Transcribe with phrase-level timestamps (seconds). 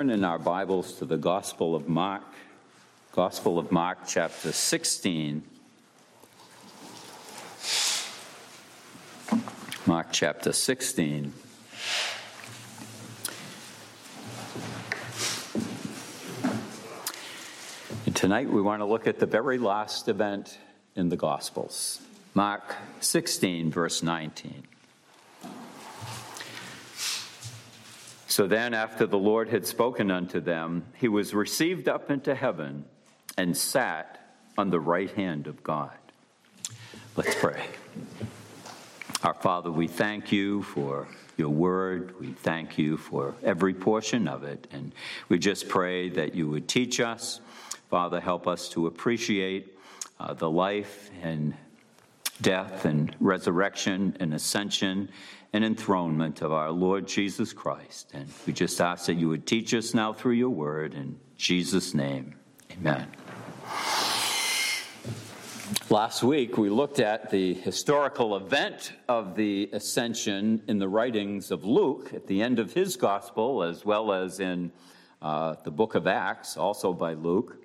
[0.00, 2.22] Turn in our Bibles to the Gospel of Mark,
[3.12, 5.42] Gospel of Mark, chapter 16.
[9.84, 11.34] Mark chapter 16.
[18.06, 20.56] And tonight we want to look at the very last event
[20.96, 22.00] in the Gospels.
[22.32, 24.69] Mark 16, verse 19.
[28.40, 32.86] So then, after the Lord had spoken unto them, he was received up into heaven
[33.36, 35.92] and sat on the right hand of God.
[37.16, 37.62] Let's pray.
[39.22, 42.18] Our Father, we thank you for your word.
[42.18, 44.66] We thank you for every portion of it.
[44.72, 44.94] And
[45.28, 47.42] we just pray that you would teach us.
[47.90, 49.76] Father, help us to appreciate
[50.18, 51.52] uh, the life and
[52.40, 55.10] death and resurrection and ascension
[55.52, 58.10] and enthronement of our Lord Jesus Christ.
[58.14, 60.94] And we just ask that you would teach us now through your word.
[60.94, 62.36] In Jesus' name,
[62.72, 63.08] amen.
[65.88, 71.64] Last week, we looked at the historical event of the ascension in the writings of
[71.64, 74.70] Luke at the end of his gospel, as well as in
[75.20, 77.56] uh, the book of Acts, also by Luke.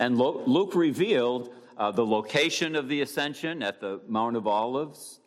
[0.00, 5.19] And Luke revealed uh, the location of the ascension at the Mount of Olives.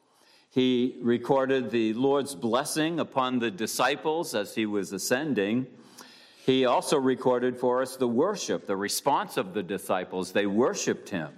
[0.53, 5.65] He recorded the Lord's blessing upon the disciples as he was ascending.
[6.45, 10.31] He also recorded for us the worship, the response of the disciples.
[10.31, 11.29] They worshiped him.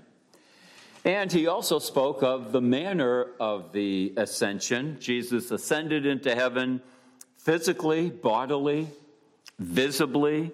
[1.06, 4.98] And he also spoke of the manner of the ascension.
[5.00, 6.82] Jesus ascended into heaven
[7.38, 8.90] physically, bodily,
[9.60, 10.52] visibly,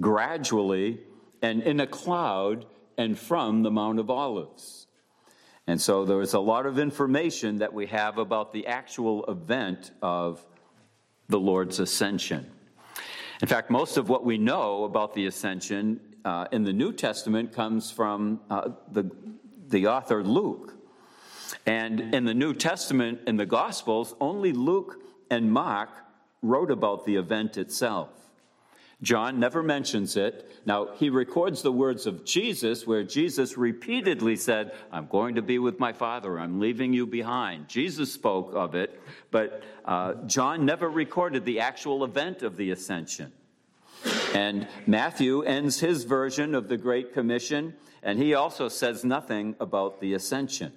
[0.00, 1.00] gradually,
[1.40, 2.66] and in a cloud
[2.98, 4.86] and from the Mount of Olives.
[5.72, 9.90] And so there is a lot of information that we have about the actual event
[10.02, 10.44] of
[11.30, 12.46] the Lord's ascension.
[13.40, 17.54] In fact, most of what we know about the ascension uh, in the New Testament
[17.54, 19.10] comes from uh, the
[19.68, 20.74] the author Luke.
[21.64, 25.00] And in the New Testament, in the Gospels, only Luke
[25.30, 25.88] and Mark
[26.42, 28.10] wrote about the event itself.
[29.02, 30.48] John never mentions it.
[30.64, 35.58] Now, he records the words of Jesus, where Jesus repeatedly said, I'm going to be
[35.58, 37.68] with my Father, I'm leaving you behind.
[37.68, 43.32] Jesus spoke of it, but uh, John never recorded the actual event of the ascension.
[44.34, 50.00] And Matthew ends his version of the Great Commission and he also says nothing about
[50.00, 50.72] the ascension.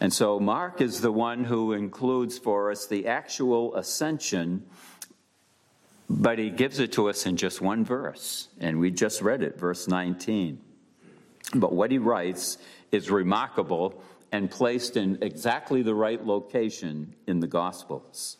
[0.00, 4.66] And so Mark is the one who includes for us the actual ascension,
[6.08, 8.48] but he gives it to us in just one verse.
[8.60, 10.60] And we just read it, verse 19.
[11.54, 12.58] But what he writes
[12.92, 14.02] is remarkable
[14.32, 18.38] and placed in exactly the right location in the Gospels.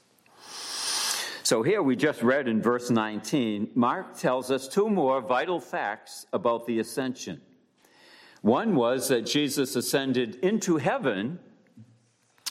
[1.42, 6.26] So here we just read in verse 19, Mark tells us two more vital facts
[6.32, 7.40] about the ascension.
[8.42, 11.38] One was that Jesus ascended into heaven,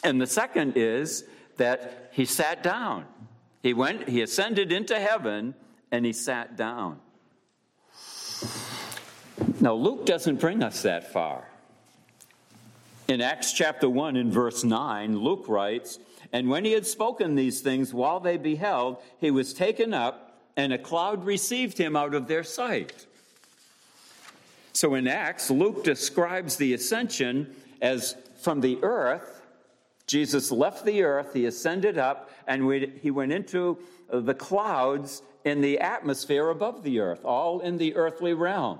[0.03, 1.25] and the second is
[1.57, 3.05] that he sat down.
[3.65, 5.55] He went, he ascended into heaven,
[5.91, 6.99] and he sat down.
[9.59, 11.47] Now, Luke doesn't bring us that far.
[13.07, 15.97] In Acts chapter 1, in verse 9, Luke writes,
[16.31, 20.71] and when he had spoken these things while they beheld, he was taken up, and
[20.71, 23.07] a cloud received him out of their sight.
[24.73, 29.34] So in Acts, Luke describes the ascension as from the earth.
[30.07, 32.71] Jesus left the earth, he ascended up, and
[33.01, 33.79] he went into
[34.09, 38.79] the clouds in the atmosphere above the earth, all in the earthly realm.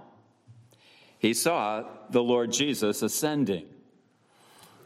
[1.18, 3.66] He saw the Lord Jesus ascending.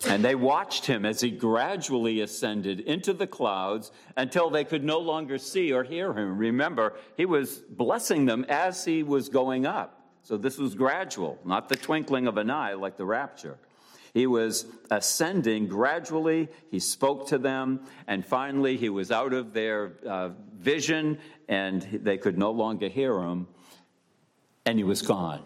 [0.07, 4.99] And they watched him as he gradually ascended into the clouds until they could no
[4.99, 6.37] longer see or hear him.
[6.37, 10.01] Remember, he was blessing them as he was going up.
[10.23, 13.57] So this was gradual, not the twinkling of an eye like the rapture.
[14.13, 16.49] He was ascending gradually.
[16.71, 22.17] He spoke to them, and finally, he was out of their uh, vision, and they
[22.17, 23.47] could no longer hear him,
[24.65, 25.41] and he was gone.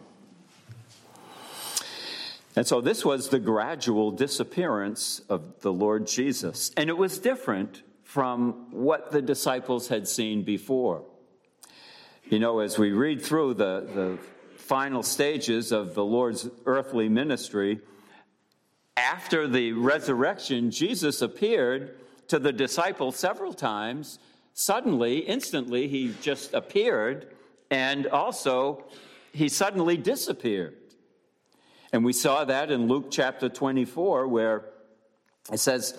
[2.55, 6.71] And so this was the gradual disappearance of the Lord Jesus.
[6.77, 11.03] And it was different from what the disciples had seen before.
[12.29, 14.17] You know, as we read through the, the
[14.57, 17.81] final stages of the Lord's earthly ministry,
[18.95, 21.97] after the resurrection, Jesus appeared
[22.27, 24.19] to the disciples several times.
[24.53, 27.33] Suddenly, instantly, he just appeared,
[27.71, 28.85] and also
[29.31, 30.75] he suddenly disappeared.
[31.91, 34.65] And we saw that in Luke chapter 24, where
[35.51, 35.97] it says,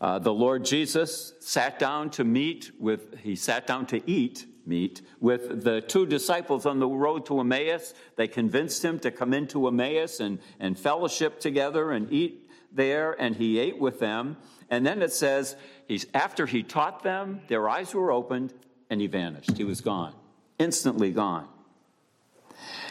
[0.00, 5.02] uh, the Lord Jesus sat down to meet with, he sat down to eat, meet
[5.20, 7.94] with the two disciples on the road to Emmaus.
[8.16, 13.34] They convinced him to come into Emmaus and, and fellowship together and eat there, and
[13.34, 14.36] he ate with them.
[14.70, 15.56] And then it says,
[15.86, 18.52] he's, after he taught them, their eyes were opened,
[18.90, 19.56] and he vanished.
[19.56, 20.14] He was gone,
[20.58, 21.48] instantly gone.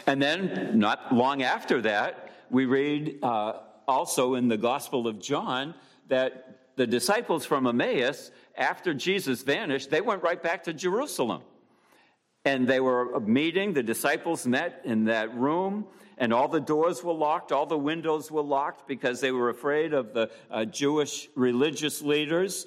[0.06, 3.52] And then, not long after that, we read uh,
[3.86, 5.74] also in the Gospel of John
[6.08, 11.42] that the disciples from Emmaus, after Jesus vanished, they went right back to Jerusalem.
[12.48, 15.84] And they were meeting, the disciples met in that room,
[16.16, 19.92] and all the doors were locked, all the windows were locked because they were afraid
[19.92, 22.64] of the uh, Jewish religious leaders.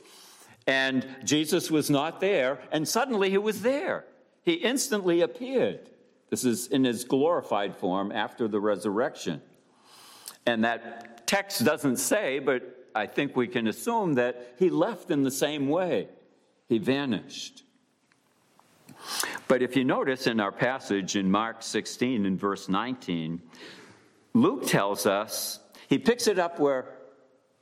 [0.67, 4.05] And Jesus was not there, and suddenly he was there.
[4.43, 5.89] He instantly appeared.
[6.29, 9.41] This is in his glorified form after the resurrection.
[10.45, 15.23] And that text doesn't say, but I think we can assume that he left in
[15.23, 16.09] the same way.
[16.69, 17.63] He vanished.
[19.47, 23.41] But if you notice in our passage in Mark 16 and verse 19,
[24.33, 25.59] Luke tells us,
[25.89, 26.85] he picks it up where,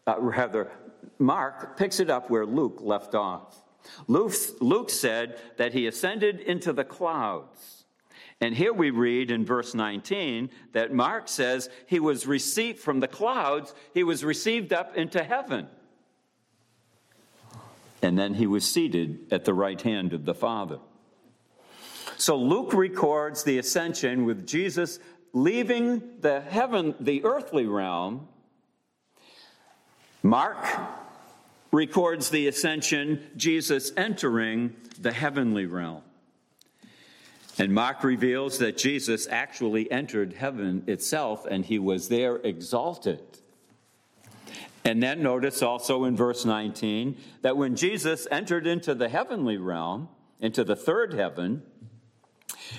[0.06, 0.71] uh, rather,
[1.18, 3.62] Mark picks it up where Luke left off.
[4.07, 7.85] Luke, Luke said that he ascended into the clouds.
[8.42, 13.07] And here we read in verse 19 that Mark says he was received from the
[13.07, 15.68] clouds, he was received up into heaven.
[18.01, 20.80] And then he was seated at the right hand of the Father.
[22.19, 25.00] So Luke records the ascension with Jesus
[25.31, 28.27] leaving the heaven, the earthly realm.
[30.21, 30.57] Mark
[31.71, 36.01] records the ascension, Jesus entering the heavenly realm.
[37.57, 43.21] And Mark reveals that Jesus actually entered heaven itself and he was there exalted.
[44.83, 50.10] And then notice also in verse 19 that when Jesus entered into the heavenly realm,
[50.42, 51.63] into the third heaven,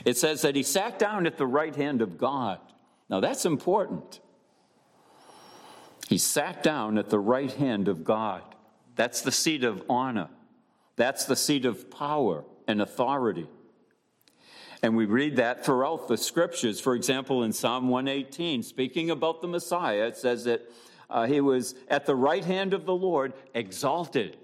[0.05, 2.59] it says that he sat down at the right hand of God.
[3.09, 4.21] Now that's important.
[6.09, 8.43] He sat down at the right hand of God.
[8.97, 10.29] That's the seat of honor,
[10.97, 13.47] that's the seat of power and authority.
[14.83, 16.81] And we read that throughout the scriptures.
[16.81, 20.71] For example, in Psalm 118, speaking about the Messiah, it says that
[21.11, 24.37] uh, he was at the right hand of the Lord, exalted.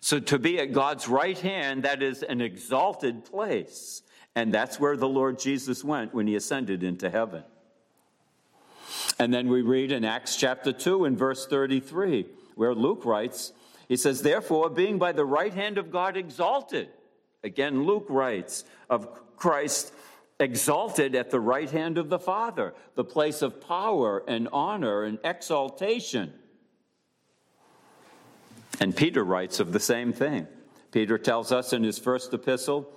[0.00, 4.02] So to be at God's right hand, that is an exalted place.
[4.36, 7.44] And that's where the Lord Jesus went when he ascended into heaven.
[9.18, 12.26] And then we read in Acts chapter 2 and verse 33,
[12.56, 13.52] where Luke writes,
[13.88, 16.88] he says, Therefore, being by the right hand of God exalted,
[17.42, 19.92] again, Luke writes, of Christ
[20.40, 25.18] exalted at the right hand of the Father, the place of power and honor and
[25.22, 26.32] exaltation.
[28.80, 30.48] And Peter writes of the same thing.
[30.90, 32.90] Peter tells us in his first epistle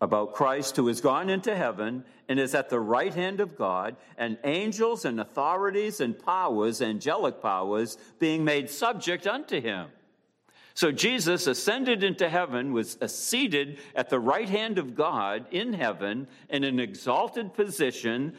[0.00, 3.96] about Christ who has gone into heaven and is at the right hand of God,
[4.16, 9.88] and angels and authorities and powers, angelic powers, being made subject unto him.
[10.74, 15.72] So Jesus ascended into heaven, was uh, seated at the right hand of God in
[15.72, 18.34] heaven in an exalted position,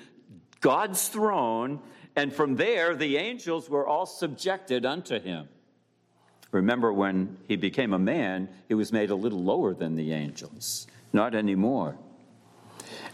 [0.59, 1.79] God's throne,
[2.15, 5.47] and from there the angels were all subjected unto him.
[6.51, 10.87] Remember, when he became a man, he was made a little lower than the angels.
[11.15, 11.95] Not anymore.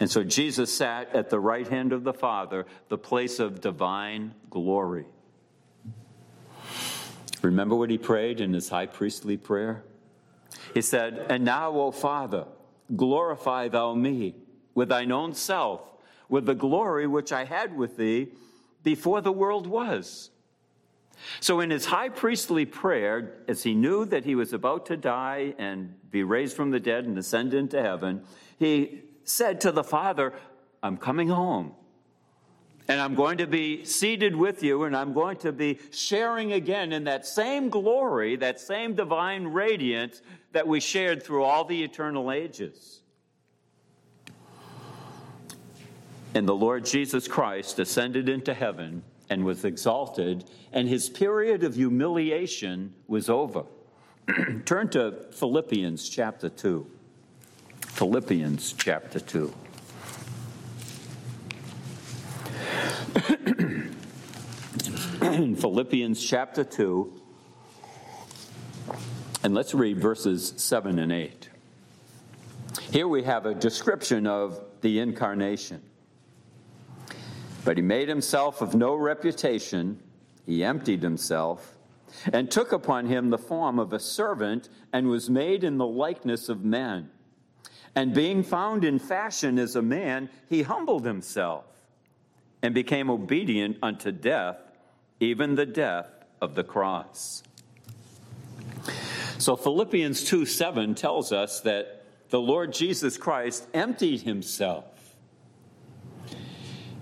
[0.00, 4.34] And so Jesus sat at the right hand of the Father, the place of divine
[4.50, 5.06] glory.
[7.42, 9.84] Remember what he prayed in his high priestly prayer?
[10.74, 12.46] He said, And now, O Father,
[12.96, 14.34] glorify thou me
[14.74, 15.82] with thine own self,
[16.28, 18.32] with the glory which I had with thee
[18.82, 20.30] before the world was.
[21.40, 25.54] So, in his high priestly prayer, as he knew that he was about to die
[25.58, 28.22] and be raised from the dead and ascend into heaven,
[28.58, 30.32] he said to the Father,
[30.82, 31.72] I'm coming home.
[32.88, 36.92] And I'm going to be seated with you, and I'm going to be sharing again
[36.92, 42.32] in that same glory, that same divine radiance that we shared through all the eternal
[42.32, 43.02] ages.
[46.34, 51.74] And the Lord Jesus Christ ascended into heaven and was exalted, and his period of
[51.74, 53.64] humiliation was over.
[54.66, 56.86] Turn to Philippians chapter 2.
[57.80, 59.54] Philippians chapter 2.
[65.22, 67.22] in Philippians chapter 2,
[69.44, 71.48] and let's read verses 7 and 8.
[72.90, 75.80] Here we have a description of the incarnation.
[77.64, 80.00] But he made himself of no reputation,
[80.46, 81.76] he emptied himself,
[82.32, 86.48] and took upon him the form of a servant, and was made in the likeness
[86.48, 87.10] of men.
[87.94, 91.64] And being found in fashion as a man, he humbled himself
[92.62, 94.58] and became obedient unto death,
[95.20, 96.08] even the death
[96.40, 97.42] of the cross.
[99.38, 104.91] So Philippians 2 7 tells us that the Lord Jesus Christ emptied himself.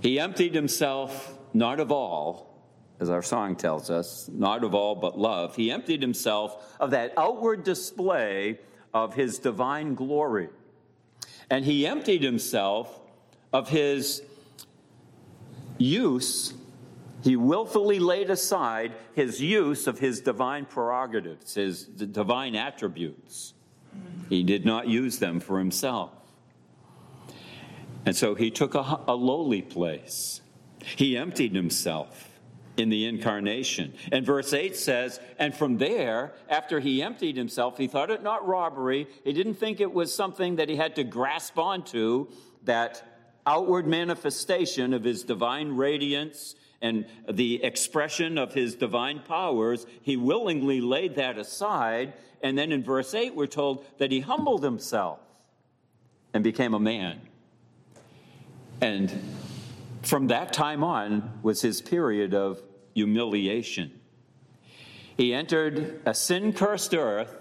[0.00, 2.54] He emptied himself not of all,
[3.00, 5.56] as our song tells us, not of all but love.
[5.56, 8.58] He emptied himself of that outward display
[8.92, 10.48] of his divine glory
[11.50, 13.00] and he emptied himself
[13.52, 14.22] of his
[15.76, 16.54] use,
[17.22, 23.54] he willfully laid aside his use of his divine prerogatives, his divine attributes.
[24.28, 26.12] He did not use them for himself.
[28.06, 30.40] And so he took a, a lowly place.
[30.82, 32.30] He emptied himself
[32.76, 33.94] in the incarnation.
[34.10, 38.46] And verse 8 says, And from there, after he emptied himself, he thought it not
[38.46, 39.06] robbery.
[39.24, 42.28] He didn't think it was something that he had to grasp onto,
[42.64, 43.02] that
[43.46, 49.86] outward manifestation of his divine radiance and the expression of his divine powers.
[50.02, 52.14] He willingly laid that aside.
[52.42, 55.20] And then in verse 8, we're told that he humbled himself
[56.32, 57.20] and became a man.
[58.80, 59.22] And
[60.02, 62.62] from that time on was his period of
[62.94, 64.00] humiliation.
[65.16, 67.36] He entered a sin cursed earth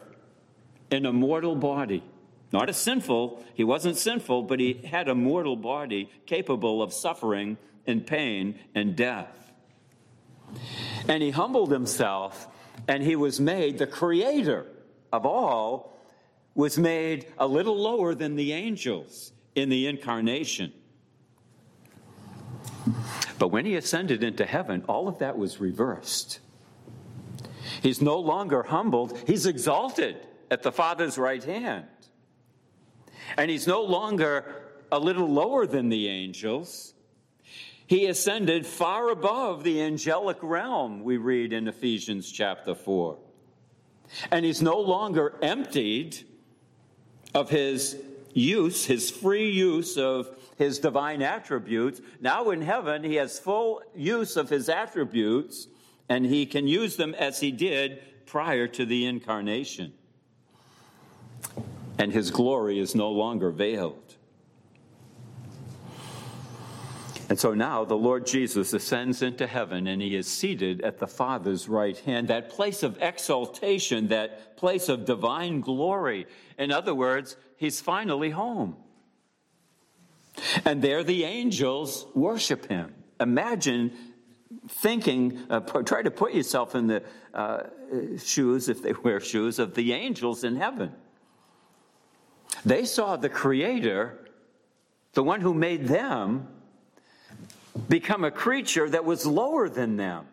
[0.91, 2.03] in a mortal body.
[2.51, 7.57] Not a sinful, he wasn't sinful, but he had a mortal body capable of suffering
[7.85, 9.53] and pain and death.
[11.07, 12.47] And he humbled himself,
[12.87, 14.65] and he was made the creator
[15.13, 15.95] of all,
[16.55, 20.73] was made a little lower than the angels in the incarnation.
[23.39, 26.41] But when he ascended into heaven, all of that was reversed.
[27.81, 30.17] He's no longer humbled, he's exalted
[30.51, 31.87] at the Father's right hand.
[33.37, 36.93] And he's no longer a little lower than the angels.
[37.87, 43.17] He ascended far above the angelic realm, we read in Ephesians chapter 4.
[44.31, 46.17] And he's no longer emptied
[47.33, 47.97] of his
[48.33, 50.29] use, his free use of
[50.59, 52.01] his divine attributes.
[52.19, 55.69] Now in heaven, he has full use of his attributes,
[56.09, 59.93] and he can use them as he did prior to the incarnation.
[61.97, 64.15] And his glory is no longer veiled.
[67.29, 71.07] And so now the Lord Jesus ascends into heaven and he is seated at the
[71.07, 76.25] Father's right hand, that place of exaltation, that place of divine glory.
[76.57, 78.77] In other words, he's finally home.
[80.65, 82.93] And there the angels worship him.
[83.19, 83.91] Imagine
[84.67, 87.03] thinking, uh, try to put yourself in the
[87.33, 87.63] uh,
[88.23, 90.91] shoes, if they wear shoes, of the angels in heaven.
[92.65, 94.19] They saw the Creator,
[95.13, 96.47] the one who made them,
[97.87, 100.25] become a creature that was lower than them.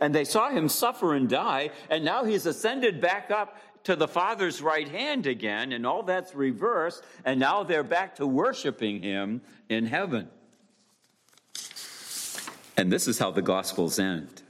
[0.00, 4.08] And they saw him suffer and die, and now he's ascended back up to the
[4.08, 9.40] Father's right hand again, and all that's reversed, and now they're back to worshiping Him
[9.68, 10.28] in heaven.
[12.76, 14.42] And this is how the Gospels end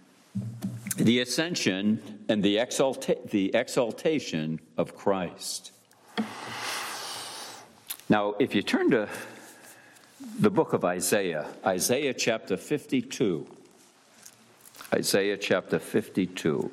[0.96, 5.72] the ascension and the, exalta- the exaltation of Christ.
[8.08, 9.08] Now, if you turn to
[10.38, 13.46] the book of Isaiah, Isaiah chapter 52,
[14.94, 16.70] Isaiah chapter 52.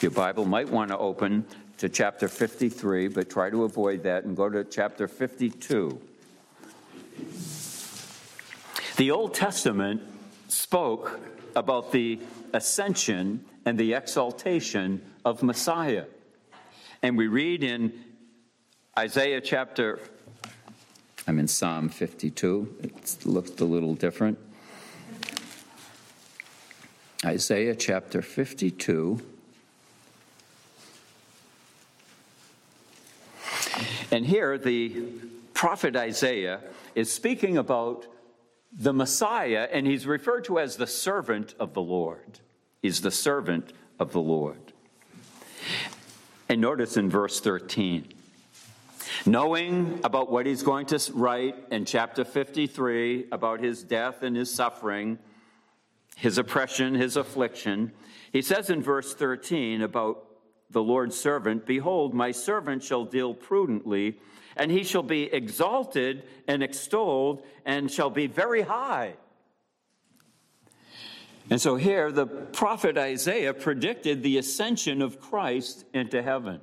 [0.00, 1.44] Your Bible might want to open
[1.78, 6.00] to chapter 53, but try to avoid that and go to chapter 52.
[8.96, 10.02] The Old Testament
[10.48, 11.20] spoke
[11.54, 12.18] about the
[12.52, 16.06] ascension and the exaltation of Messiah.
[17.02, 17.92] And we read in
[18.98, 20.00] Isaiah chapter,
[21.26, 24.38] I'm in Psalm 52, it looks a little different.
[27.24, 29.20] Isaiah chapter 52.
[34.10, 35.04] And here, the
[35.54, 36.60] prophet Isaiah
[36.94, 38.06] is speaking about
[38.72, 42.40] the Messiah, and he's referred to as the servant of the Lord.
[42.82, 44.72] He's the servant of the Lord.
[46.48, 48.12] And notice in verse 13,
[49.24, 54.54] knowing about what he's going to write in chapter 53 about his death and his
[54.54, 55.18] suffering,
[56.14, 57.92] his oppression, his affliction,
[58.30, 60.25] he says in verse 13 about
[60.70, 64.18] the Lord's servant, Behold, my servant shall deal prudently,
[64.56, 69.14] and he shall be exalted and extolled, and shall be very high.
[71.48, 76.60] And so here, the prophet Isaiah predicted the ascension of Christ into heaven.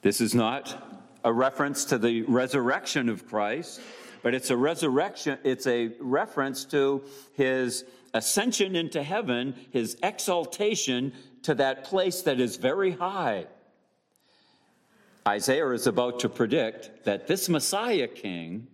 [0.00, 3.80] This is not a reference to the resurrection of Christ,
[4.22, 7.02] but it's a resurrection, it's a reference to
[7.34, 11.12] his ascension into heaven, his exaltation
[11.44, 13.46] to that place that is very high.
[15.26, 18.66] Isaiah is about to predict that this Messiah king,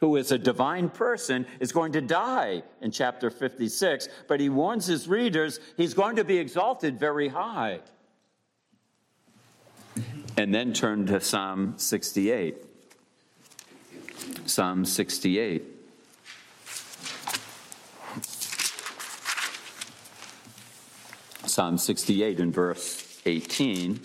[0.00, 4.86] who is a divine person, is going to die in chapter 56, but he warns
[4.86, 7.80] his readers he's going to be exalted very high.
[10.36, 12.56] And then turn to Psalm 68.
[14.46, 15.73] Psalm 68.
[21.46, 24.00] Psalm 68 in verse 18.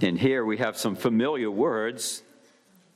[0.00, 2.22] And here we have some familiar words.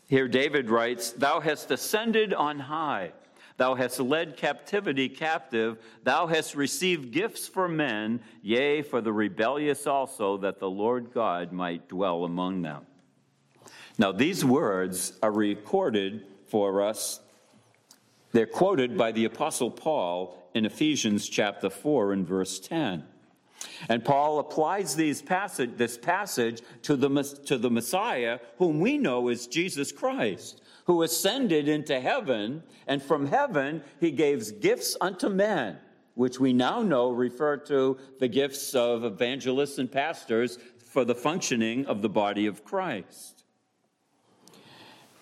[0.09, 3.12] Here David writes, Thou hast ascended on high.
[3.59, 5.78] Thou hast led captivity captive.
[6.02, 11.52] Thou hast received gifts for men, yea, for the rebellious also, that the Lord God
[11.52, 12.87] might dwell among them.
[13.99, 17.21] Now, these words are recorded for us.
[18.33, 23.04] They're quoted by the Apostle Paul in Ephesians chapter 4 and verse 10.
[23.88, 29.28] And Paul applies these passage, this passage to the, to the Messiah, whom we know
[29.28, 35.78] is Jesus Christ, who ascended into heaven, and from heaven he gave gifts unto men,
[36.14, 41.87] which we now know refer to the gifts of evangelists and pastors for the functioning
[41.87, 43.45] of the body of Christ.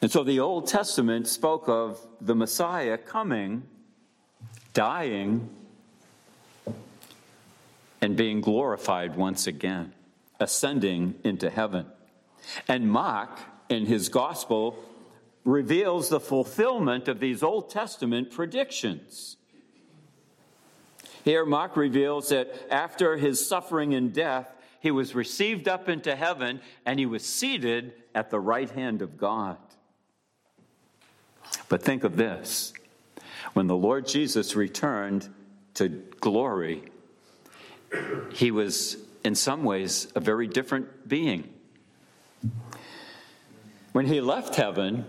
[0.01, 3.65] And so the Old Testament spoke of the Messiah coming,
[4.79, 5.51] dying,
[8.01, 9.93] and being glorified once again,
[10.39, 11.85] ascending into heaven.
[12.69, 14.79] And Mark, in his gospel,
[15.45, 19.37] reveals the fulfillment of these Old Testament predictions.
[21.25, 26.61] Here, Mark reveals that after his suffering and death, he was received up into heaven
[26.87, 29.57] and he was seated at the right hand of God.
[31.69, 32.73] But think of this
[33.55, 35.29] when the Lord Jesus returned
[35.75, 35.89] to
[36.21, 36.83] glory,
[38.33, 41.53] he was in some ways a very different being.
[43.93, 45.07] When he left heaven,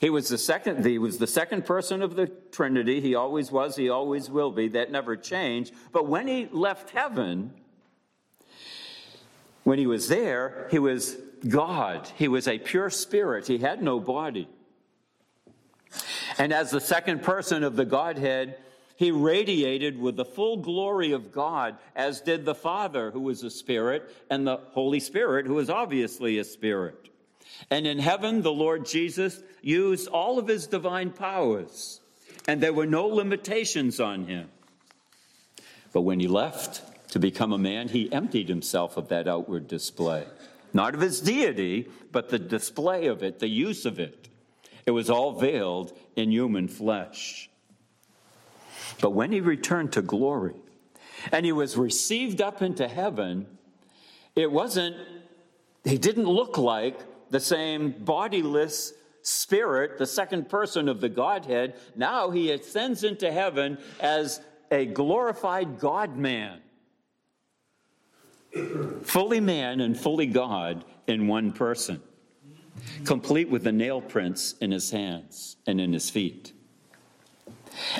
[0.00, 3.00] he was the second he was the second person of the Trinity.
[3.00, 4.68] He always was, he always will be.
[4.68, 5.72] That never changed.
[5.92, 7.52] But when he left heaven,
[9.64, 12.08] when he was there, he was God.
[12.16, 13.46] He was a pure spirit.
[13.46, 14.48] He had no body.
[16.38, 18.56] And as the second person of the Godhead,
[18.96, 23.50] he radiated with the full glory of God, as did the Father, who was a
[23.50, 27.08] spirit, and the Holy Spirit, who is obviously a spirit.
[27.70, 32.00] And in heaven, the Lord Jesus used all of his divine powers,
[32.46, 34.48] and there were no limitations on him.
[35.92, 40.24] But when he left to become a man, he emptied himself of that outward display.
[40.72, 44.28] Not of his deity, but the display of it, the use of it.
[44.88, 47.50] It was all veiled in human flesh.
[49.02, 50.54] But when he returned to glory
[51.30, 53.46] and he was received up into heaven,
[54.34, 54.96] it wasn't,
[55.84, 56.98] he didn't look like
[57.28, 61.74] the same bodiless spirit, the second person of the Godhead.
[61.94, 66.62] Now he ascends into heaven as a glorified God man,
[69.02, 72.02] fully man and fully God in one person,
[73.04, 76.52] complete with the nail prints in his hands and in his feet.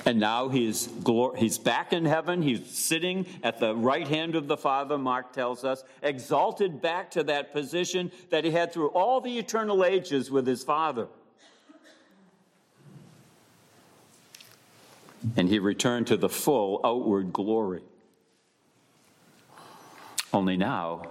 [0.05, 0.89] And now he's,
[1.37, 2.43] he's back in heaven.
[2.43, 7.23] He's sitting at the right hand of the Father, Mark tells us, exalted back to
[7.25, 11.07] that position that he had through all the eternal ages with his Father.
[15.37, 17.83] And he returned to the full outward glory.
[20.33, 21.07] Only now,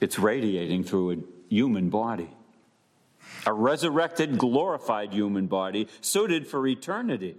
[0.00, 1.16] it's radiating through a
[1.48, 2.30] human body,
[3.46, 7.36] a resurrected, glorified human body suited for eternity.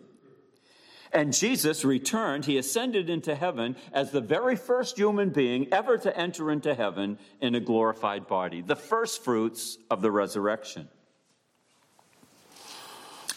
[1.11, 6.15] And Jesus returned, he ascended into heaven as the very first human being ever to
[6.15, 10.87] enter into heaven in a glorified body, the first fruits of the resurrection.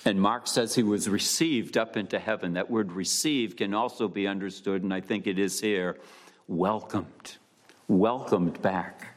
[0.05, 2.55] And Mark says he was received up into heaven.
[2.55, 5.99] That word receive can also be understood, and I think it is here
[6.49, 7.37] welcomed,
[7.89, 9.17] welcomed back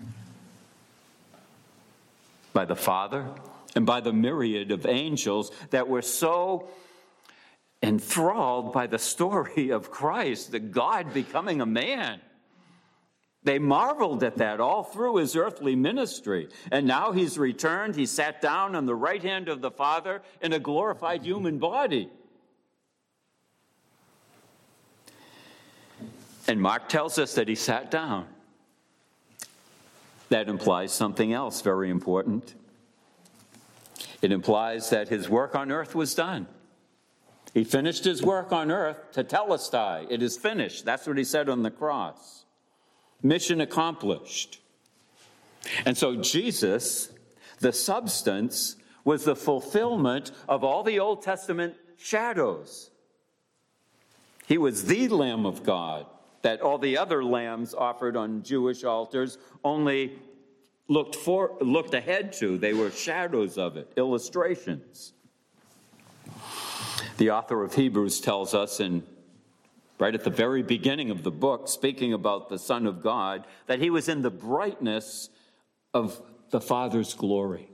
[2.55, 3.27] by the Father
[3.75, 6.69] and by the myriad of angels that were so
[7.83, 12.21] enthralled by the story of Christ, the God becoming a man.
[13.43, 16.47] They marveled at that all through his earthly ministry.
[16.71, 17.95] And now he's returned.
[17.95, 22.09] He sat down on the right hand of the Father in a glorified human body.
[26.47, 28.27] And Mark tells us that he sat down.
[30.29, 32.55] That implies something else very important.
[34.21, 36.47] It implies that his work on earth was done.
[37.53, 40.07] He finished his work on earth tetelestai.
[40.09, 40.83] It is finished.
[40.83, 42.45] That's what he said on the cross.
[43.21, 44.59] Mission accomplished.
[45.85, 47.11] And so Jesus,
[47.59, 52.89] the substance, was the fulfillment of all the Old Testament shadows.
[54.47, 56.07] He was the Lamb of God
[56.45, 60.19] that all the other lambs offered on Jewish altars only
[60.87, 62.59] looked for looked ahead to.
[62.59, 65.13] They were shadows of it, illustrations.
[67.17, 69.01] The author of Hebrews tells us in
[69.97, 73.79] right at the very beginning of the book, speaking about the Son of God, that
[73.79, 75.29] he was in the brightness
[75.95, 77.67] of the Father's glory.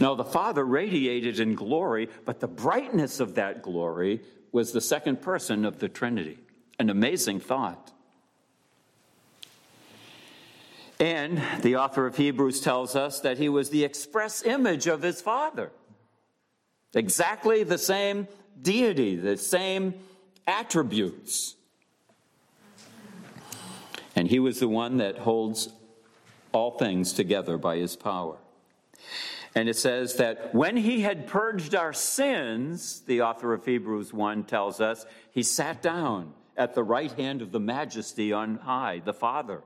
[0.00, 5.20] Now, the Father radiated in glory, but the brightness of that glory was the second
[5.20, 6.38] person of the Trinity.
[6.80, 7.92] An amazing thought.
[10.98, 15.20] And the author of Hebrews tells us that he was the express image of his
[15.20, 15.72] Father.
[16.94, 18.28] Exactly the same
[18.62, 19.92] deity, the same
[20.46, 21.54] attributes.
[24.16, 25.68] And he was the one that holds
[26.52, 28.38] all things together by his power.
[29.54, 34.44] And it says that when he had purged our sins, the author of Hebrews 1
[34.44, 39.14] tells us, he sat down at the right hand of the majesty on high, the
[39.14, 39.62] Father.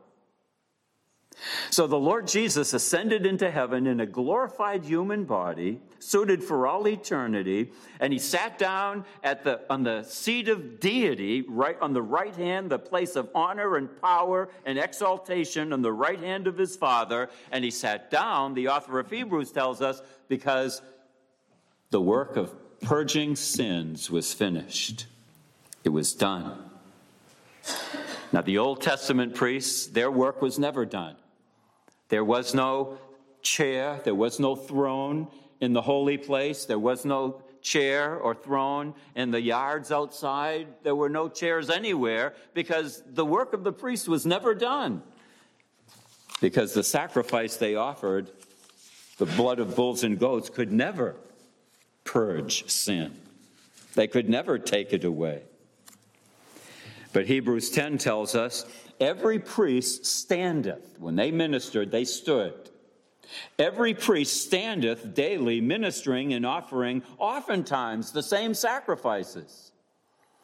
[1.69, 6.87] So the Lord Jesus ascended into heaven in a glorified human body, suited for all
[6.87, 12.01] eternity, and he sat down at the, on the seat of deity, right on the
[12.01, 16.57] right hand, the place of honor and power and exaltation on the right hand of
[16.57, 17.29] his Father.
[17.51, 20.81] And he sat down, the author of Hebrews tells us, because
[21.91, 25.07] the work of purging sins was finished.
[25.83, 26.64] It was done.
[28.33, 31.17] Now, the Old Testament priests, their work was never done.
[32.09, 32.99] There was no
[33.43, 35.29] chair, there was no throne
[35.61, 40.69] in the holy place, there was no chair or throne in the yards outside.
[40.83, 45.03] There were no chairs anywhere because the work of the priest was never done.
[46.41, 48.31] Because the sacrifice they offered,
[49.17, 51.17] the blood of bulls and goats, could never
[52.05, 53.17] purge sin.
[53.95, 55.43] They could never take it away.
[57.15, 58.67] But Hebrews 10 tells us
[59.01, 60.97] Every priest standeth.
[60.99, 62.55] When they ministered, they stood.
[63.59, 69.73] Every priest standeth daily ministering and offering oftentimes the same sacrifices.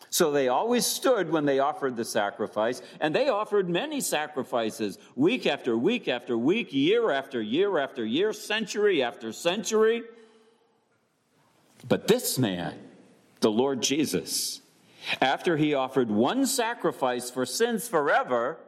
[0.08, 5.46] So they always stood when they offered the sacrifice, and they offered many sacrifices week
[5.46, 10.02] after week after week, year after year after year, century after century.
[11.86, 12.76] But this man,
[13.40, 14.59] the Lord Jesus,
[15.20, 18.58] after he offered one sacrifice for sins forever,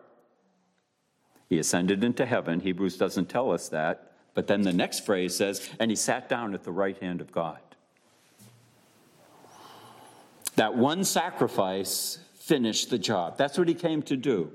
[1.49, 2.61] he ascended into heaven.
[2.61, 4.13] Hebrews doesn't tell us that.
[4.35, 7.31] But then the next phrase says, and he sat down at the right hand of
[7.31, 7.59] God.
[10.57, 13.37] That one sacrifice finished the job.
[13.37, 14.51] That's what he came to do.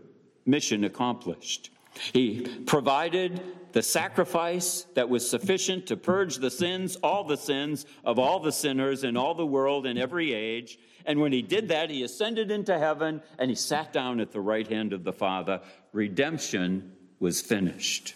[0.45, 1.71] Mission accomplished.
[2.13, 3.41] He provided
[3.73, 8.51] the sacrifice that was sufficient to purge the sins, all the sins of all the
[8.51, 10.79] sinners in all the world in every age.
[11.07, 14.41] And when he did that, he ascended into heaven and he sat down at the
[14.41, 15.61] right hand of the Father.
[15.93, 18.13] Redemption was finished.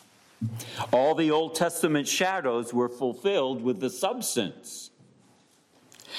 [0.92, 4.90] All the Old Testament shadows were fulfilled with the substance.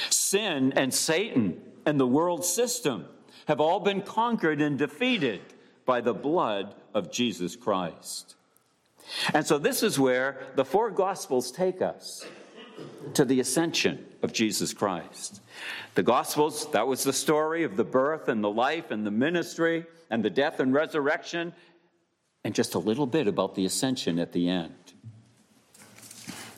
[0.09, 3.07] Sin and Satan and the world system
[3.47, 5.41] have all been conquered and defeated
[5.85, 8.37] by the blood of Jesus Christ.
[9.35, 12.25] And so, this is where the four Gospels take us
[13.15, 15.41] to the ascension of Jesus Christ.
[15.95, 19.85] The Gospels, that was the story of the birth and the life and the ministry
[20.11, 21.53] and the death and resurrection,
[22.45, 24.75] and just a little bit about the ascension at the end.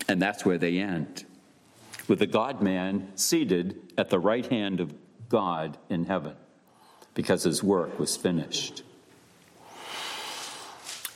[0.08, 1.24] And that's where they end,
[2.08, 4.94] with the God man seated at the right hand of
[5.28, 6.34] God in heaven,
[7.14, 8.82] because his work was finished.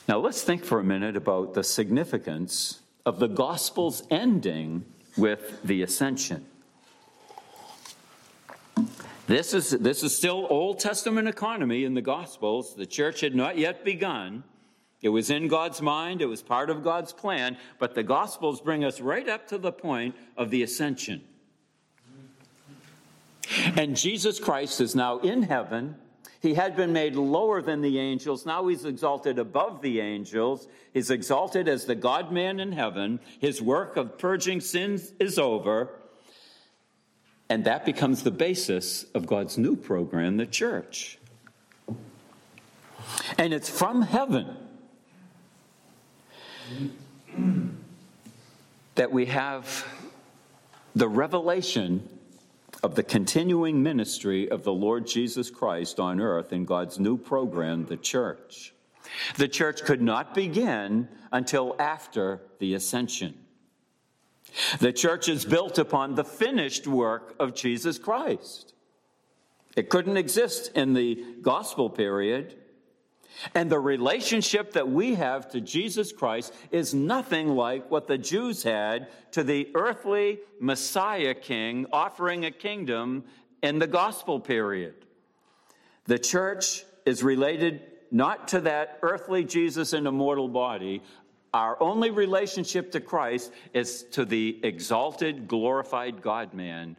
[0.09, 4.85] Now, let's think for a minute about the significance of the Gospel's ending
[5.19, 6.47] with the ascension.
[9.27, 12.75] This is, this is still Old Testament economy in the Gospels.
[12.75, 14.43] The church had not yet begun.
[15.03, 18.85] It was in God's mind, it was part of God's plan, but the Gospels bring
[18.85, 21.23] us right up to the point of the ascension.
[23.77, 25.97] And Jesus Christ is now in heaven.
[26.41, 28.47] He had been made lower than the angels.
[28.47, 30.69] Now he's exalted above the angels.
[30.93, 33.19] He's exalted as the God man in heaven.
[33.41, 35.91] His work of purging sins is over.
[37.51, 41.19] And that becomes the basis of God's new program, the church.
[43.37, 44.55] And it's from heaven
[48.95, 49.87] that we have
[50.95, 52.09] the revelation
[52.83, 57.87] of the continuing ministry of the Lord Jesus Christ on earth in God's new program,
[57.87, 58.73] the church.
[59.37, 63.35] The church could not begin until after the ascension.
[64.79, 68.75] The church is built upon the finished work of Jesus Christ.
[69.77, 72.57] It couldn't exist in the gospel period.
[73.55, 78.63] And the relationship that we have to Jesus Christ is nothing like what the Jews
[78.63, 83.25] had to the earthly Messiah king offering a kingdom
[83.63, 84.95] in the gospel period.
[86.07, 91.03] The church is related not to that earthly Jesus in a mortal body.
[91.53, 96.97] Our only relationship to Christ is to the exalted, glorified God man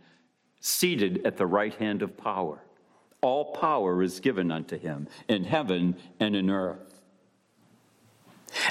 [0.61, 2.61] seated at the right hand of power.
[3.21, 7.01] All power is given unto him in heaven and in earth.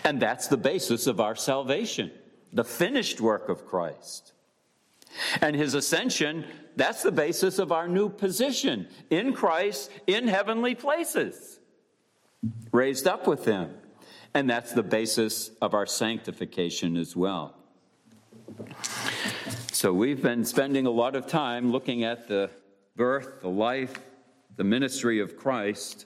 [0.04, 2.11] And that's the basis of our salvation,
[2.52, 4.32] the finished work of Christ.
[5.40, 6.44] And his ascension,
[6.76, 11.61] that's the basis of our new position in Christ in heavenly places,
[12.72, 13.74] raised up with him.
[14.34, 17.54] And that's the basis of our sanctification as well.
[19.72, 22.50] So we've been spending a lot of time looking at the
[22.96, 23.94] birth, the life,
[24.59, 26.05] the ministry of Christ.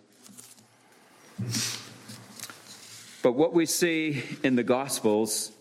[3.23, 5.53] But what we see in the Gospels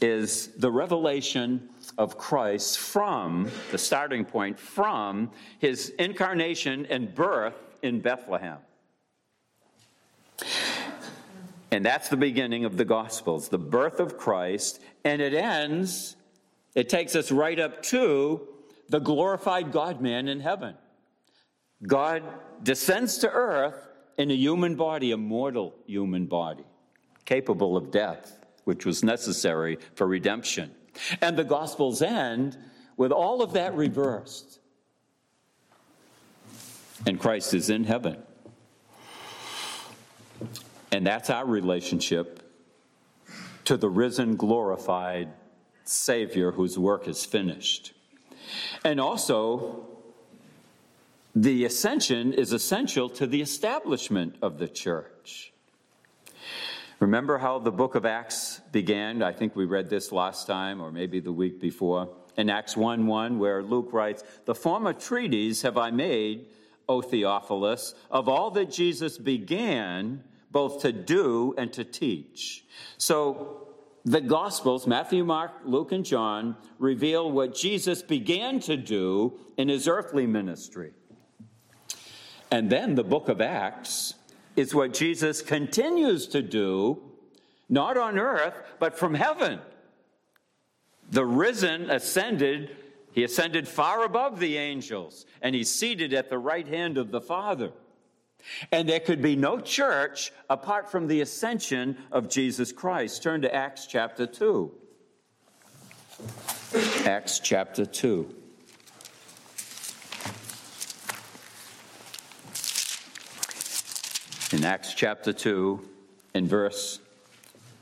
[0.00, 8.00] is the revelation of Christ from the starting point, from his incarnation and birth in
[8.00, 8.58] Bethlehem.
[11.72, 14.80] And that's the beginning of the Gospels, the birth of Christ.
[15.04, 16.14] And it ends,
[16.76, 18.46] it takes us right up to
[18.88, 20.76] the glorified God man in heaven.
[21.84, 22.22] God
[22.62, 26.64] descends to earth in a human body, a mortal human body,
[27.24, 30.70] capable of death, which was necessary for redemption.
[31.20, 32.56] And the Gospels end
[32.96, 34.60] with all of that reversed.
[37.06, 38.16] And Christ is in heaven.
[40.92, 42.42] And that's our relationship
[43.66, 45.28] to the risen, glorified
[45.84, 47.92] Savior whose work is finished.
[48.84, 49.95] And also,
[51.36, 55.52] the ascension is essential to the establishment of the church.
[56.98, 59.22] Remember how the book of Acts began?
[59.22, 62.08] I think we read this last time, or maybe the week before.
[62.38, 66.46] In Acts 1 1, where Luke writes, The former treaties have I made,
[66.88, 72.64] O Theophilus, of all that Jesus began both to do and to teach.
[72.96, 73.68] So
[74.06, 79.86] the Gospels, Matthew, Mark, Luke, and John, reveal what Jesus began to do in his
[79.86, 80.94] earthly ministry.
[82.50, 84.14] And then the book of Acts
[84.54, 87.02] is what Jesus continues to do,
[87.68, 89.60] not on earth, but from heaven.
[91.10, 92.76] The risen ascended,
[93.12, 97.20] he ascended far above the angels, and he's seated at the right hand of the
[97.20, 97.72] Father.
[98.70, 103.22] And there could be no church apart from the ascension of Jesus Christ.
[103.22, 104.72] Turn to Acts chapter 2.
[107.04, 108.34] Acts chapter 2.
[114.66, 115.80] Acts chapter 2,
[116.34, 116.98] in verse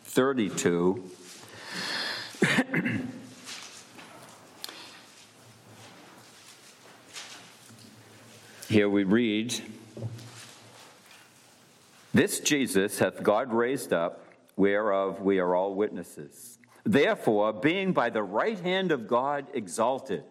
[0.04, 1.02] 32.
[8.68, 9.54] Here we read,
[12.12, 16.58] This Jesus hath God raised up, whereof we are all witnesses.
[16.84, 20.24] Therefore, being by the right hand of God exalted,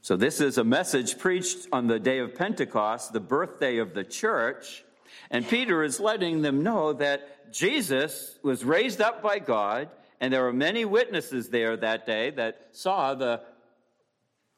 [0.00, 4.04] so, this is a message preached on the day of Pentecost, the birthday of the
[4.04, 4.84] church,
[5.30, 9.88] and Peter is letting them know that Jesus was raised up by God,
[10.20, 13.40] and there were many witnesses there that day that saw the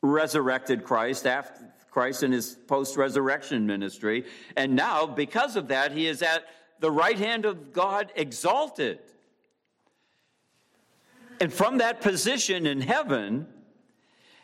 [0.03, 4.25] resurrected Christ after Christ in his post resurrection ministry.
[4.57, 6.45] And now, because of that, he is at
[6.79, 9.01] the right hand of God exalted.
[11.41, 13.47] And from that position in heaven,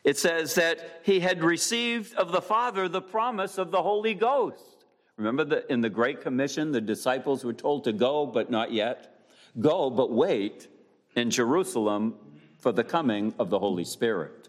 [0.03, 4.75] it says that he had received of the Father the promise of the Holy Ghost.
[5.16, 9.26] Remember that in the Great Commission, the disciples were told to go, but not yet.
[9.59, 10.68] Go, but wait
[11.14, 12.14] in Jerusalem
[12.59, 14.48] for the coming of the Holy Spirit.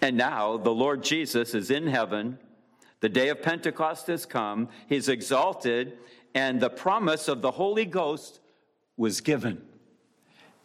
[0.00, 2.38] And now the Lord Jesus is in heaven.
[3.00, 4.68] The day of Pentecost has come.
[4.88, 5.98] He's exalted,
[6.34, 8.40] and the promise of the Holy Ghost
[8.96, 9.62] was given.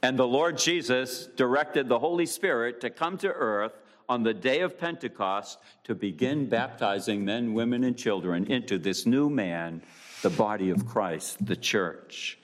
[0.04, 3.74] And the Lord Jesus directed the Holy Spirit to come to earth
[4.10, 9.30] on the day of Pentecost to begin baptizing men, women, and children into this new
[9.30, 9.82] man,
[10.22, 12.38] the body of Christ, the church.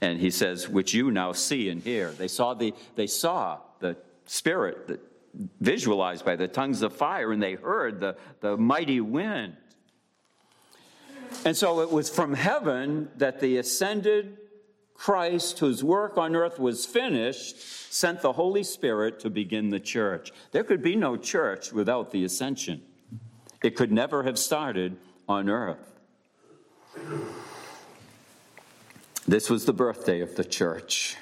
[0.00, 2.10] And he says, which you now see and hear.
[2.12, 5.00] They saw the, they saw the Spirit that
[5.60, 9.56] visualized by the tongues of fire, and they heard the, the mighty wind.
[11.44, 14.38] And so it was from heaven that the ascended
[14.98, 17.56] Christ, whose work on earth was finished,
[17.92, 20.32] sent the Holy Spirit to begin the church.
[20.50, 22.82] There could be no church without the ascension,
[23.62, 24.96] it could never have started
[25.28, 25.78] on earth.
[29.26, 31.16] This was the birthday of the church.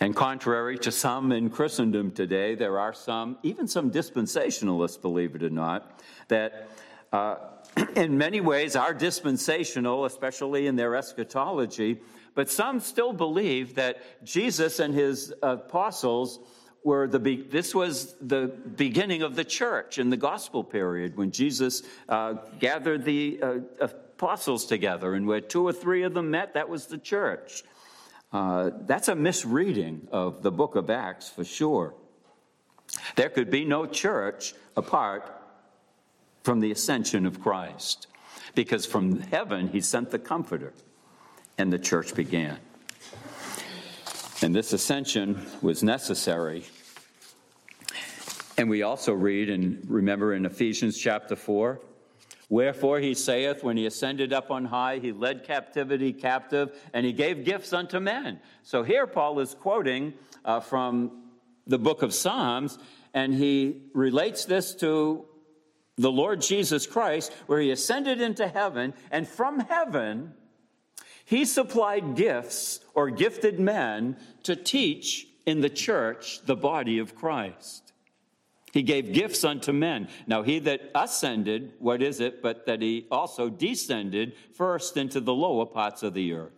[0.00, 5.42] And contrary to some in Christendom today, there are some, even some dispensationalists, believe it
[5.42, 6.68] or not, that
[7.12, 7.36] uh,
[7.96, 11.98] in many ways are dispensational, especially in their eschatology,
[12.38, 16.38] but some still believe that Jesus and his apostles
[16.84, 18.46] were the be- this was the
[18.76, 24.66] beginning of the church in the gospel period when Jesus uh, gathered the uh, apostles
[24.66, 27.64] together, and where two or three of them met, that was the church.
[28.32, 31.92] Uh, that's a misreading of the book of Acts for sure.
[33.16, 35.24] There could be no church apart
[36.44, 38.06] from the ascension of Christ,
[38.54, 40.72] because from heaven he sent the Comforter,
[41.58, 42.56] and the church began.
[44.40, 46.64] And this ascension was necessary.
[48.56, 51.80] And we also read and remember in Ephesians chapter 4
[52.50, 57.12] Wherefore he saith, when he ascended up on high, he led captivity captive, and he
[57.12, 58.40] gave gifts unto men.
[58.62, 60.14] So here Paul is quoting
[60.46, 61.24] uh, from
[61.66, 62.78] the book of Psalms,
[63.12, 65.26] and he relates this to
[65.96, 70.32] the Lord Jesus Christ, where he ascended into heaven, and from heaven,
[71.28, 77.92] he supplied gifts or gifted men to teach in the church the body of Christ.
[78.72, 80.08] He gave gifts unto men.
[80.26, 85.34] Now, he that ascended, what is it but that he also descended first into the
[85.34, 86.52] lower parts of the earth?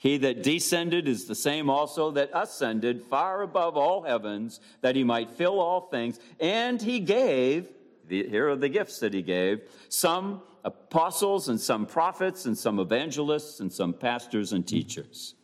[0.00, 5.04] He that descended is the same also that ascended far above all heavens, that he
[5.04, 6.18] might fill all things.
[6.40, 7.68] And he gave,
[8.08, 13.60] here are the gifts that he gave, some apostles and some prophets and some evangelists
[13.60, 15.34] and some pastors and teachers.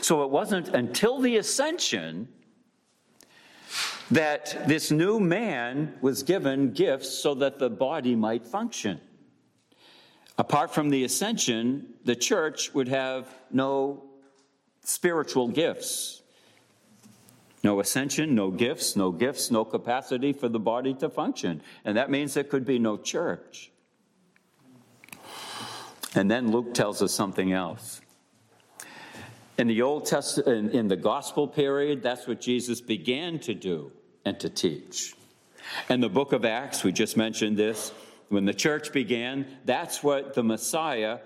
[0.00, 2.28] So it wasn't until the ascension
[4.10, 9.00] that this new man was given gifts so that the body might function.
[10.38, 14.04] Apart from the ascension, the church would have no
[14.82, 16.22] spiritual gifts.
[17.62, 21.60] No ascension, no gifts, no gifts, no capacity for the body to function.
[21.84, 23.72] And that means there could be no church.
[26.14, 28.00] And then Luke tells us something else.
[29.58, 33.90] In the Old Testament, in, the gospel period, that's what Jesus began to do
[34.24, 35.14] and to teach.
[35.88, 37.92] And the book of Acts, we just mentioned this,
[38.28, 41.18] when the church began, that's what the Messiah,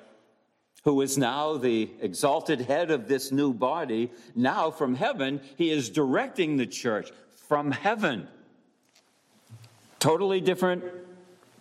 [0.84, 5.90] who is now the exalted head of this new body, now from heaven, he is
[5.90, 7.10] directing the church
[7.48, 8.28] from heaven.
[9.98, 10.84] Totally different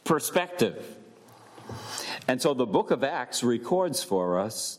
[0.04, 0.98] perspective.
[2.30, 4.78] And so the book of Acts records for us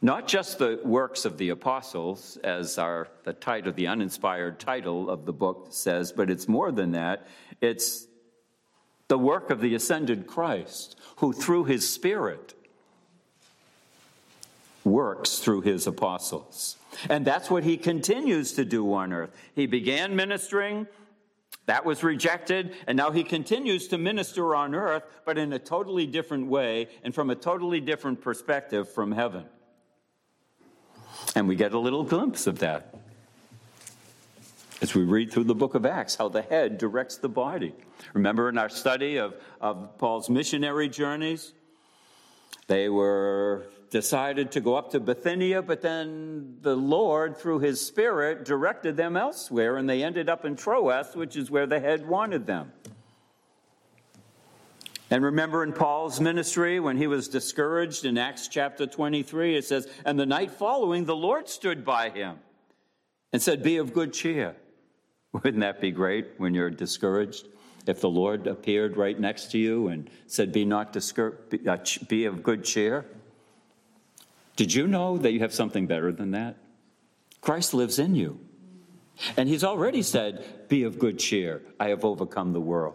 [0.00, 5.24] not just the works of the apostles, as our, the title, the uninspired title of
[5.24, 7.28] the book says, but it's more than that.
[7.60, 8.08] It's
[9.06, 12.52] the work of the ascended Christ, who through his Spirit
[14.82, 16.78] works through his apostles.
[17.08, 19.30] And that's what he continues to do on earth.
[19.54, 20.88] He began ministering,
[21.66, 26.06] that was rejected, and now he continues to minister on earth, but in a totally
[26.06, 29.44] different way and from a totally different perspective from heaven.
[31.36, 32.94] And we get a little glimpse of that
[34.82, 37.72] as we read through the book of Acts, how the head directs the body.
[38.14, 41.52] Remember in our study of, of Paul's missionary journeys?
[42.66, 48.44] They were decided to go up to Bithynia, but then the Lord, through his Spirit,
[48.44, 52.46] directed them elsewhere, and they ended up in Troas, which is where the head wanted
[52.46, 52.72] them.
[55.10, 59.86] And remember in Paul's ministry, when he was discouraged in Acts chapter 23, it says,
[60.06, 62.38] And the night following, the Lord stood by him
[63.30, 64.56] and said, Be of good cheer.
[65.32, 67.48] Wouldn't that be great when you're discouraged?
[67.86, 71.76] If the Lord appeared right next to you and said, Be not discouraged, uh,
[72.08, 73.04] be of good cheer.
[74.56, 76.56] Did you know that you have something better than that?
[77.40, 78.40] Christ lives in you.
[79.36, 81.62] And he's already said, Be of good cheer.
[81.78, 82.94] I have overcome the world.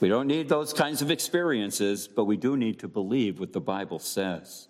[0.00, 3.60] We don't need those kinds of experiences, but we do need to believe what the
[3.60, 4.68] Bible says.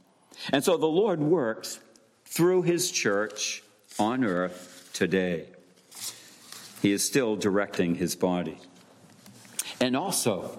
[0.52, 1.80] And so the Lord works
[2.24, 3.62] through his church
[3.98, 5.46] on earth today.
[6.80, 8.58] He is still directing his body.
[9.80, 10.58] And also,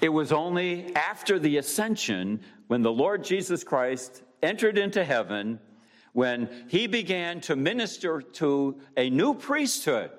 [0.00, 5.60] it was only after the ascension when the Lord Jesus Christ entered into heaven
[6.12, 10.10] when he began to minister to a new priesthood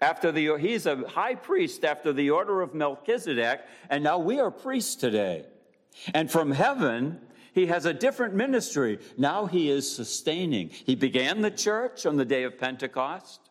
[0.00, 4.50] after the he's a high priest after the order of Melchizedek and now we are
[4.50, 5.44] priests today.
[6.14, 7.20] And from heaven
[7.54, 8.98] he has a different ministry.
[9.18, 10.70] Now he is sustaining.
[10.70, 13.50] He began the church on the day of Pentecost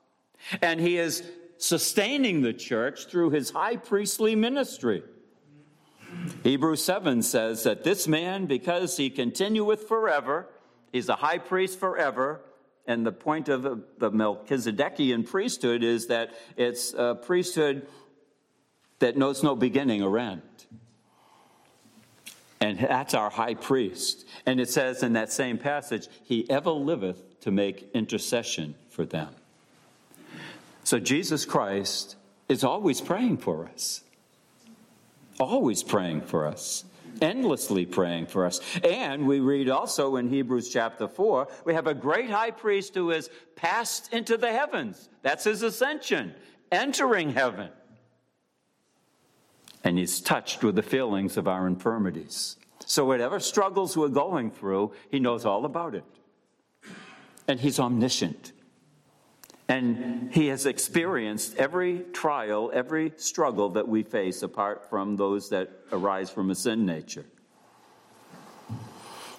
[0.62, 1.24] and he is
[1.58, 5.04] sustaining the church through his high priestly ministry.
[6.43, 10.47] Hebrews 7 says that this man, because he continueth forever,
[10.91, 12.41] he's a high priest forever,
[12.88, 17.88] and the point of the Melchizedekian priesthood is that it's a priesthood
[18.99, 20.41] that knows no beginning or end.
[22.59, 24.28] And that's our high priest.
[24.45, 29.30] And it says in that same passage, he ever liveth to make intercession for them.
[30.84, 32.16] So Jesus Christ
[32.49, 34.03] is always praying for us,
[35.40, 36.86] always praying for us,
[37.22, 38.60] endlessly praying for us.
[38.84, 43.10] And we read also in Hebrews chapter 4, we have a great high priest who
[43.10, 45.10] has passed into the heavens.
[45.22, 46.34] That's his ascension,
[46.72, 47.70] entering heaven.
[49.84, 52.58] And he's touched with the feelings of our infirmities.
[52.86, 56.04] So, whatever struggles we're going through, he knows all about it.
[57.48, 58.52] And he's omniscient.
[59.72, 65.69] And he has experienced every trial, every struggle that we face, apart from those that
[65.93, 67.24] arise from a sin nature.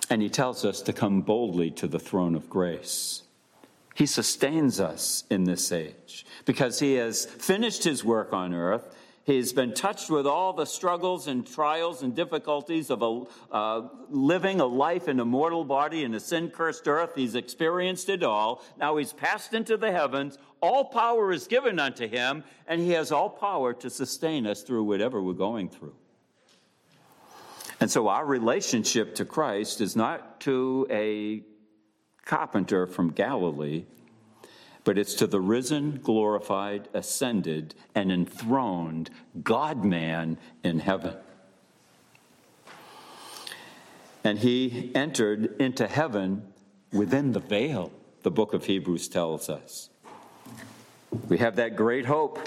[0.08, 3.24] And he tells us to come boldly to the throne of grace.
[3.94, 9.52] He sustains us in this age because he has finished his work on earth He's
[9.52, 14.66] been touched with all the struggles and trials and difficulties of a, uh, living a
[14.66, 17.12] life in a mortal body in a sin cursed earth.
[17.14, 18.64] He's experienced it all.
[18.78, 20.38] Now he's passed into the heavens.
[20.60, 24.84] All power is given unto him, and he has all power to sustain us through
[24.84, 25.94] whatever we're going through.
[27.78, 31.42] And so our relationship to Christ is not to a
[32.24, 33.84] carpenter from Galilee
[34.84, 39.10] but it's to the risen, glorified, ascended, and enthroned
[39.42, 41.14] God man in heaven.
[44.24, 46.52] And he entered into heaven
[46.92, 49.90] within the veil, the book of Hebrews tells us.
[51.28, 52.38] We have that great hope.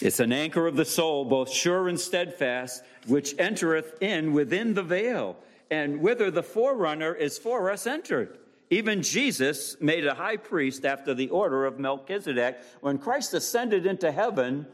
[0.00, 4.82] It's an anchor of the soul, both sure and steadfast, which entereth in within the
[4.82, 5.36] veil,
[5.70, 8.38] and whither the forerunner is for us entered.
[8.72, 12.58] Even Jesus made a high priest after the order of Melchizedek.
[12.80, 14.64] When Christ ascended into heaven,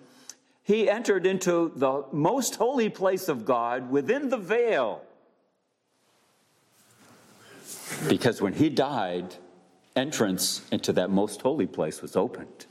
[0.62, 5.02] he entered into the most holy place of God within the veil.
[8.08, 9.34] Because when he died,
[9.96, 12.66] entrance into that most holy place was opened.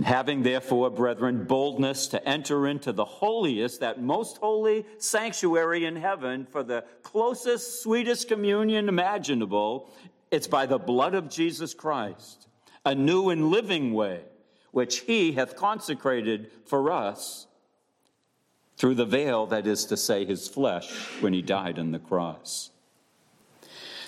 [0.00, 5.94] And having, therefore, brethren, boldness to enter into the holiest, that most holy sanctuary in
[5.94, 9.92] heaven for the closest, sweetest communion imaginable,
[10.30, 12.48] it's by the blood of Jesus Christ,
[12.86, 14.22] a new and living way,
[14.70, 17.46] which he hath consecrated for us
[18.78, 20.90] through the veil, that is to say, his flesh,
[21.20, 22.70] when he died on the cross.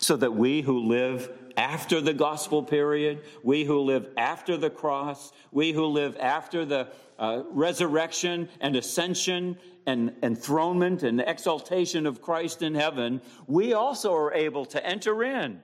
[0.00, 5.32] So that we who live after the gospel period, we who live after the cross,
[5.50, 6.88] we who live after the
[7.18, 14.32] uh, resurrection and ascension and enthronement and exaltation of Christ in heaven, we also are
[14.32, 15.60] able to enter in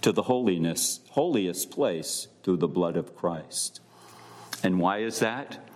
[0.00, 3.80] to the holiness, holiest place through the blood of Christ.
[4.62, 5.66] And why is that?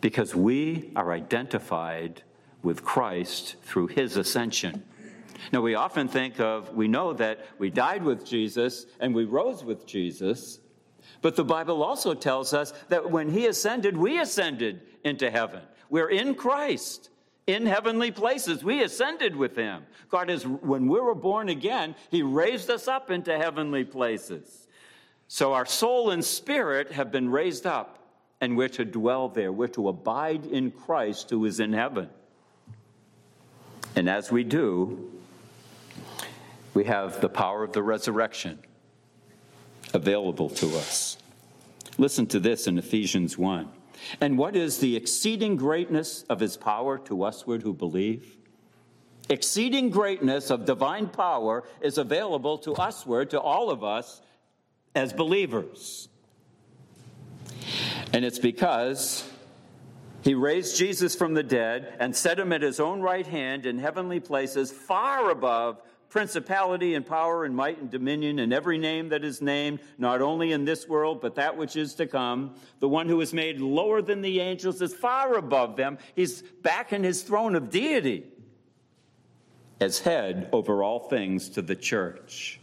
[0.00, 2.22] Because we are identified
[2.62, 4.84] with Christ through his ascension.
[5.52, 9.64] Now, we often think of, we know that we died with Jesus and we rose
[9.64, 10.60] with Jesus,
[11.22, 15.62] but the Bible also tells us that when he ascended, we ascended into heaven.
[15.88, 17.10] We're in Christ,
[17.46, 18.64] in heavenly places.
[18.64, 19.84] We ascended with him.
[20.10, 24.66] God is, when we were born again, he raised us up into heavenly places.
[25.28, 27.98] So our soul and spirit have been raised up,
[28.40, 29.52] and we're to dwell there.
[29.52, 32.10] We're to abide in Christ who is in heaven.
[33.94, 35.10] And as we do,
[36.76, 38.58] we have the power of the resurrection
[39.94, 41.16] available to us.
[41.96, 43.66] Listen to this in Ephesians 1.
[44.20, 48.36] And what is the exceeding greatness of his power to usward who believe?
[49.30, 54.20] Exceeding greatness of divine power is available to usward, to all of us
[54.94, 56.10] as believers.
[58.12, 59.26] And it's because
[60.22, 63.78] he raised Jesus from the dead and set him at his own right hand in
[63.78, 65.80] heavenly places, far above
[66.16, 70.52] principality and power and might and dominion and every name that is named, not only
[70.52, 72.54] in this world, but that which is to come.
[72.80, 75.98] The one who is made lower than the angels is far above them.
[76.14, 78.24] He's back in his throne of deity
[79.78, 82.60] as head over all things to the church.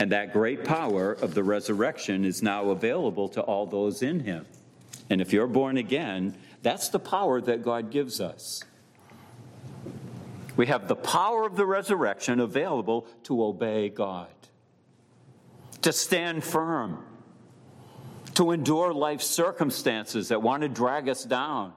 [0.00, 4.44] And that great power of the resurrection is now available to all those in him.
[5.08, 8.64] And if you're born again, that's the power that God gives us.
[10.60, 14.28] We have the power of the resurrection available to obey God,
[15.80, 17.02] to stand firm,
[18.34, 21.72] to endure life's circumstances that want to drag us down.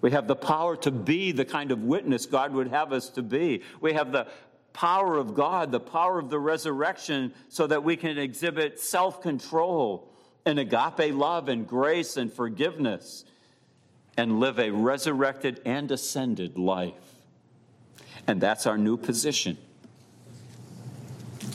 [0.00, 3.22] We have the power to be the kind of witness God would have us to
[3.22, 3.62] be.
[3.80, 4.26] We have the
[4.72, 10.12] power of God, the power of the resurrection, so that we can exhibit self control
[10.44, 13.24] and agape love and grace and forgiveness
[14.16, 17.07] and live a resurrected and ascended life.
[18.28, 19.58] And that's our new position.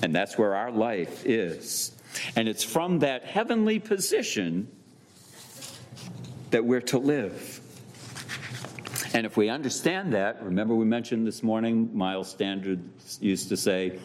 [0.02, 1.96] And that's where our life is.
[2.36, 4.68] And it's from that heavenly position
[6.50, 7.62] that we're to live.
[9.14, 12.82] And if we understand that, remember we mentioned this morning, Miles Stanford
[13.22, 14.00] used to say,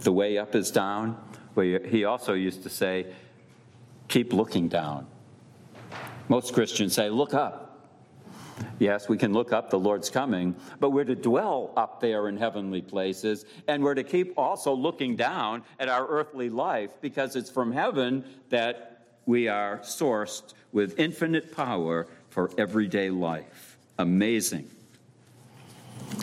[0.00, 1.20] the way up is down.
[1.56, 3.12] He also used to say,
[4.08, 5.08] keep looking down.
[6.28, 7.65] Most Christians say, look up.
[8.78, 12.36] Yes, we can look up, the Lord's coming, but we're to dwell up there in
[12.36, 17.50] heavenly places, and we're to keep also looking down at our earthly life because it's
[17.50, 23.78] from heaven that we are sourced with infinite power for everyday life.
[23.98, 24.68] Amazing.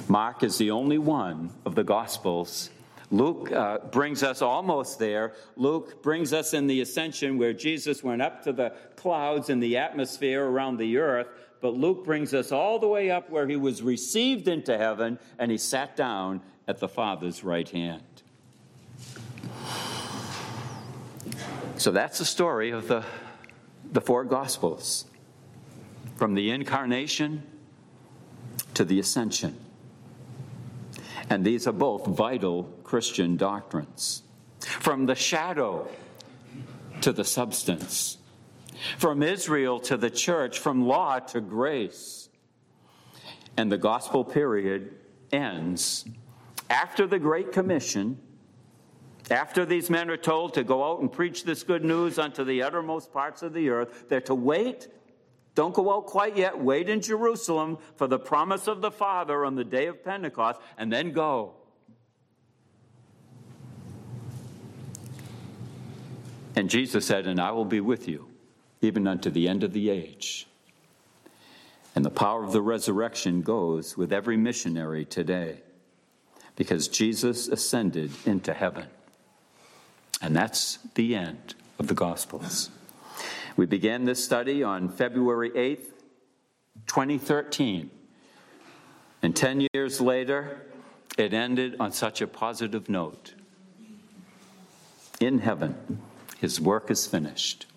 [0.08, 2.70] Mark is the only one of the Gospels.
[3.10, 5.34] Luke uh, brings us almost there.
[5.56, 9.78] Luke brings us in the ascension where Jesus went up to the clouds in the
[9.78, 11.28] atmosphere around the earth
[11.64, 15.50] but Luke brings us all the way up where he was received into heaven and
[15.50, 18.04] he sat down at the Father's right hand.
[21.78, 23.06] So that's the story of the,
[23.94, 25.06] the four Gospels
[26.18, 27.44] from the incarnation
[28.74, 29.58] to the ascension.
[31.30, 34.24] And these are both vital Christian doctrines.
[34.60, 35.88] From the shadow
[37.00, 38.18] to the substance
[38.98, 42.30] from Israel to the church, from law to grace.
[43.58, 44.96] And the gospel period
[45.32, 46.06] ends
[46.70, 48.20] after the Great Commission.
[49.32, 52.62] After these men are told to go out and preach this good news unto the
[52.62, 54.90] uttermost parts of the earth, they're to wait.
[55.56, 56.60] Don't go out quite yet.
[56.60, 60.92] Wait in Jerusalem for the promise of the Father on the day of Pentecost, and
[60.92, 61.56] then go.
[66.56, 68.33] And Jesus said, And I will be with you
[68.84, 70.48] even unto the end of the age.
[71.96, 75.62] And the power of the resurrection goes with every missionary today
[76.56, 78.88] because Jesus ascended into heaven.
[80.22, 82.70] And that's the end of the Gospels.
[83.56, 85.86] We began this study on February 8th,
[86.88, 87.92] 2013.
[89.22, 90.62] And 10 years later,
[91.18, 93.36] it ended on such a positive note.
[95.20, 96.02] In heaven,
[96.40, 97.68] his work is finished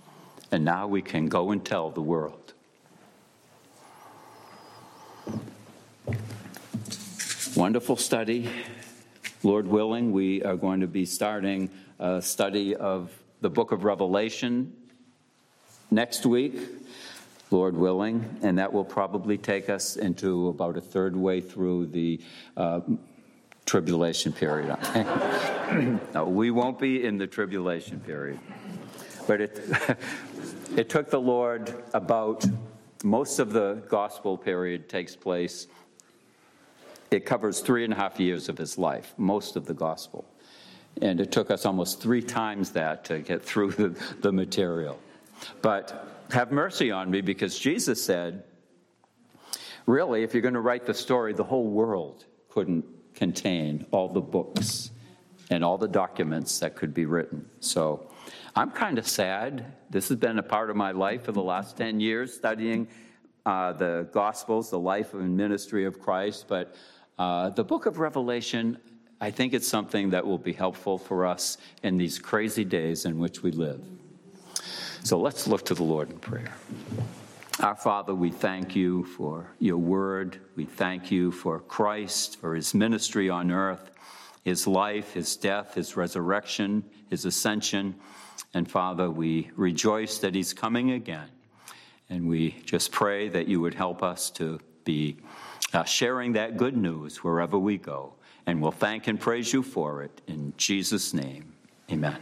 [0.51, 2.53] and now we can go and tell the world.
[7.57, 8.51] Wonderful study.
[9.43, 14.73] Lord willing, we are going to be starting a study of the book of Revelation
[15.91, 16.55] next week,
[17.51, 22.21] Lord willing, and that will probably take us into about a third way through the
[22.57, 22.81] uh,
[23.65, 24.77] tribulation period.
[26.15, 28.39] no, we won't be in the tribulation period.
[29.27, 29.61] But it,
[30.75, 32.45] it took the Lord about
[33.05, 35.67] most of the gospel period takes place.
[37.11, 40.25] It covers three and a half years of his life, most of the gospel.
[41.01, 44.99] And it took us almost three times that to get through the, the material.
[45.63, 48.43] But have mercy on me because Jesus said,
[49.85, 54.21] really, if you're going to write the story, the whole world couldn't contain all the
[54.21, 54.91] books
[55.51, 57.49] and all the documents that could be written.
[57.61, 58.11] So
[58.59, 59.67] I'm kind of sad.
[59.91, 62.89] This has been a part of my life for the last 10 years, studying
[63.45, 66.47] uh, the Gospels, the life and ministry of Christ.
[66.49, 66.75] But
[67.19, 68.79] uh, the book of Revelation,
[69.21, 73.19] I think it's something that will be helpful for us in these crazy days in
[73.19, 73.85] which we live.
[75.05, 76.55] So let's look to the Lord in prayer.
[77.61, 80.41] Our Father, we thank you for your word.
[80.57, 83.91] We thank you for Christ, for his ministry on earth,
[84.45, 87.97] his life, his death, his resurrection, his ascension.
[88.55, 91.29] And Father, we rejoice that He's coming again.
[92.09, 95.17] And we just pray that you would help us to be
[95.73, 98.15] uh, sharing that good news wherever we go.
[98.47, 100.21] And we'll thank and praise you for it.
[100.29, 101.53] In Jesus' name,
[101.91, 102.19] amen.